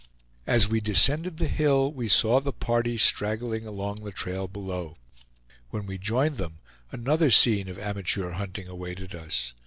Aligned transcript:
As 0.47 0.67
we 0.67 0.81
descended 0.81 1.37
the 1.37 1.47
hill 1.47 1.91
we 1.91 2.07
saw 2.07 2.39
the 2.39 2.51
party 2.51 2.97
straggling 2.97 3.67
along 3.67 3.97
the 4.03 4.11
trail 4.11 4.47
below. 4.47 4.97
When 5.69 5.85
we 5.85 5.99
joined 5.99 6.37
them, 6.37 6.57
another 6.91 7.29
scene 7.29 7.69
of 7.69 7.77
amateur 7.77 8.31
hunting 8.31 8.67
awaited 8.67 9.13
us. 9.13 9.53